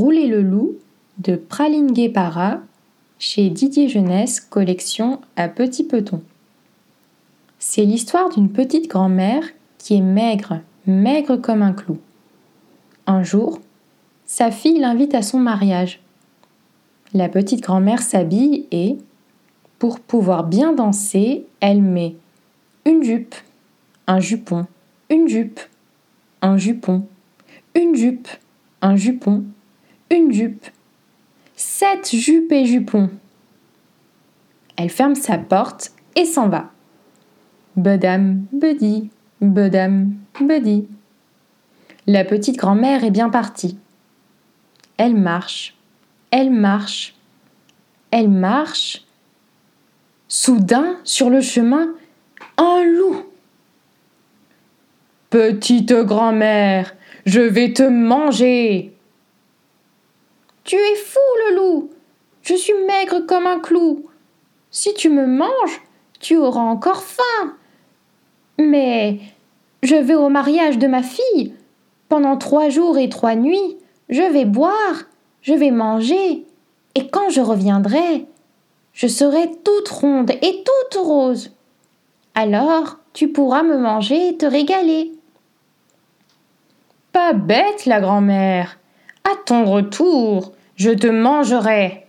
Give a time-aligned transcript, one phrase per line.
[0.00, 0.78] Rouler le loup
[1.18, 2.60] de Praline Guépara
[3.18, 6.22] chez Didier Jeunesse, collection à Petit Peton.
[7.58, 9.44] C'est l'histoire d'une petite grand-mère
[9.76, 11.98] qui est maigre, maigre comme un clou.
[13.06, 13.60] Un jour,
[14.24, 16.00] sa fille l'invite à son mariage.
[17.12, 18.96] La petite grand-mère s'habille et,
[19.78, 22.16] pour pouvoir bien danser, elle met
[22.86, 23.34] une jupe,
[24.06, 24.64] un jupon,
[25.10, 25.60] une jupe,
[26.40, 27.04] un jupon,
[27.74, 28.28] une jupe,
[28.80, 29.44] un jupon,
[30.10, 30.66] une jupe,
[31.56, 33.10] sept jupes et jupons.
[34.76, 36.70] Elle ferme sa porte et s'en va.
[37.76, 39.10] Bedam, bedi,
[39.40, 40.88] bedam, bedi.
[42.06, 43.78] La petite grand-mère est bien partie.
[44.96, 45.76] Elle marche,
[46.30, 47.14] elle marche,
[48.10, 49.04] elle marche.
[50.28, 51.92] Soudain, sur le chemin,
[52.56, 53.24] un loup.
[55.28, 56.94] Petite grand-mère,
[57.26, 58.94] je vais te manger.
[60.64, 61.90] Tu es fou, le loup.
[62.42, 64.06] Je suis maigre comme un clou.
[64.70, 65.82] Si tu me manges,
[66.20, 67.54] tu auras encore faim.
[68.58, 69.20] Mais
[69.82, 71.54] je vais au mariage de ma fille.
[72.08, 73.76] Pendant trois jours et trois nuits,
[74.08, 75.04] je vais boire,
[75.42, 76.44] je vais manger.
[76.94, 78.26] Et quand je reviendrai,
[78.92, 81.52] je serai toute ronde et toute rose.
[82.34, 85.12] Alors tu pourras me manger et te régaler.
[87.12, 88.79] Pas bête, la grand-mère.
[89.30, 92.06] À ton retour, je te mangerai.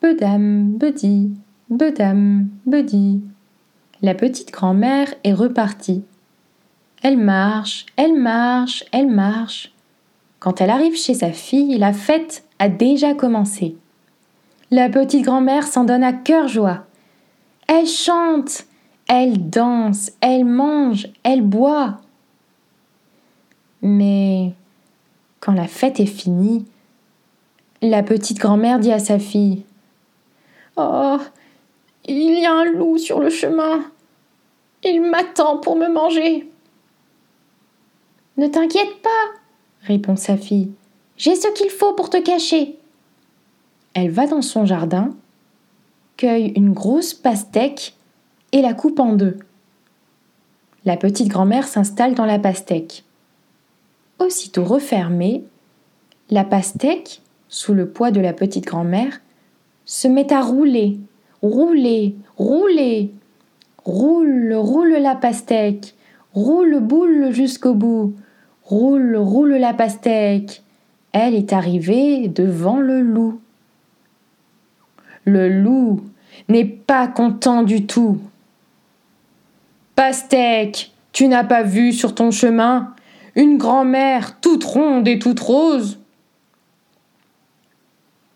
[0.00, 1.32] Bedam, bedi,
[1.68, 3.20] bedam, bedi.
[4.00, 6.04] La petite grand-mère est repartie.
[7.02, 9.74] Elle marche, elle marche, elle marche.
[10.38, 13.76] Quand elle arrive chez sa fille, la fête a déjà commencé.
[14.70, 16.86] La petite grand-mère s'en donne à cœur joie.
[17.66, 18.64] Elle chante,
[19.06, 22.00] elle danse, elle mange, elle boit.
[23.82, 24.54] Mais
[25.42, 26.64] quand la fête est finie,
[27.82, 29.64] la petite grand-mère dit à sa fille
[30.76, 31.18] Oh,
[32.04, 33.84] il y a un loup sur le chemin.
[34.84, 36.48] Il m'attend pour me manger.
[38.36, 39.10] Ne t'inquiète pas,
[39.82, 40.70] répond sa fille.
[41.16, 42.78] J'ai ce qu'il faut pour te cacher.
[43.94, 45.10] Elle va dans son jardin,
[46.16, 47.94] cueille une grosse pastèque
[48.52, 49.38] et la coupe en deux.
[50.84, 53.04] La petite grand-mère s'installe dans la pastèque.
[54.24, 55.42] Aussitôt refermée,
[56.30, 59.20] la pastèque, sous le poids de la petite grand-mère,
[59.84, 61.00] se met à rouler,
[61.42, 63.10] rouler, rouler.
[63.84, 65.96] Roule, roule la pastèque,
[66.34, 68.14] roule boule jusqu'au bout,
[68.62, 70.62] roule, roule la pastèque.
[71.10, 73.40] Elle est arrivée devant le loup.
[75.24, 76.00] Le loup
[76.48, 78.20] n'est pas content du tout.
[79.96, 82.94] Pastèque, tu n'as pas vu sur ton chemin
[83.34, 85.98] une grand-mère toute ronde et toute rose.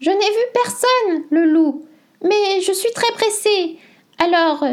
[0.00, 1.84] Je n'ai vu personne, le loup,
[2.22, 3.78] mais je suis très pressée.
[4.18, 4.64] Alors,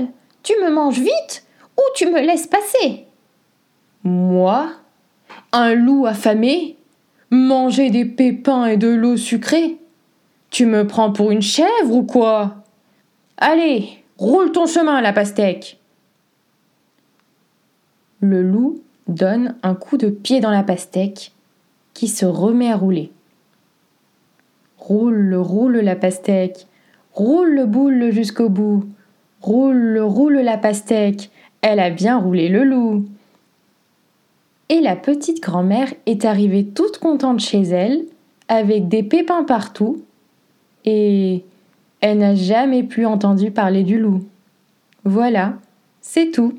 [0.44, 1.46] tu me manges vite
[1.78, 3.06] ou tu me laisses passer?
[4.04, 4.70] Moi
[5.52, 6.78] Un loup affamé
[7.30, 9.78] Manger des pépins et de l'eau sucrée.
[10.50, 12.64] Tu me prends pour une chèvre ou quoi?
[13.38, 15.78] Allez, roule ton chemin, la pastèque.
[18.22, 21.32] Le loup donne un coup de pied dans la pastèque
[21.94, 23.12] qui se remet à rouler.
[24.78, 26.68] Roule, roule la pastèque,
[27.14, 28.86] roule le boule jusqu'au bout,
[29.42, 31.32] roule, roule la pastèque,
[31.62, 33.06] elle a bien roulé le loup.
[34.70, 38.04] Et la petite grand-mère est arrivée toute contente chez elle,
[38.48, 40.04] avec des pépins partout,
[40.86, 41.44] et
[42.02, 44.24] elle n'a jamais plus entendu parler du loup.
[45.04, 45.56] Voilà,
[46.02, 46.54] c'est tout.